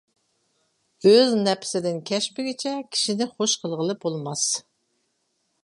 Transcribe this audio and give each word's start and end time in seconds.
ئۆز 1.09 1.35
نەپسىدىن 1.41 1.99
كەچمىگۈچە، 2.11 2.73
كىشىنى 2.95 3.29
خۇش 3.35 3.55
قىلغىلى 3.65 3.97
بولماس. 4.07 4.47